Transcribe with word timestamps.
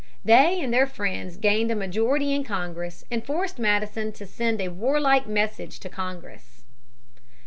They 0.25 0.59
and 0.63 0.73
their 0.73 0.87
friends 0.87 1.37
gained 1.37 1.69
a 1.69 1.75
majority 1.75 2.33
in 2.33 2.43
Congress 2.43 3.03
and 3.11 3.23
forced 3.23 3.59
Madison 3.59 4.11
to 4.13 4.25
send 4.25 4.59
a 4.59 4.69
warlike 4.69 5.27
message 5.27 5.79
to 5.81 5.89
Congress. 5.89 6.63